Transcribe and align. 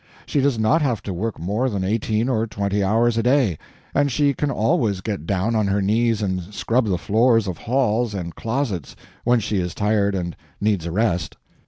She 0.25 0.41
does 0.41 0.57
not 0.57 0.81
have 0.81 1.03
to 1.03 1.13
work 1.13 1.37
more 1.37 1.69
than 1.69 1.83
eighteen 1.83 2.27
or 2.27 2.47
twenty 2.47 2.83
hours 2.83 3.19
a 3.19 3.21
day, 3.21 3.59
and 3.93 4.11
she 4.11 4.33
can 4.33 4.49
always 4.49 4.99
get 5.01 5.27
down 5.27 5.55
on 5.55 5.67
her 5.67 5.79
knees 5.79 6.23
and 6.23 6.41
scrub 6.51 6.87
the 6.87 6.97
floors 6.97 7.45
of 7.45 7.59
halls 7.59 8.15
and 8.15 8.33
closets 8.33 8.95
when 9.25 9.39
she 9.39 9.57
is 9.59 9.75
tired 9.75 10.15
and 10.15 10.35
needs 10.59 10.87
a 10.87 10.91
rest. 10.91 11.37